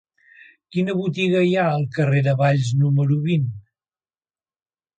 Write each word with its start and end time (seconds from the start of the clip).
Quina 0.75 0.95
botiga 1.01 1.43
hi 1.49 1.53
ha 1.59 1.67
al 1.75 1.85
carrer 1.99 2.23
de 2.29 2.35
Valls 2.41 2.73
número 2.81 3.21
vint? 3.29 3.47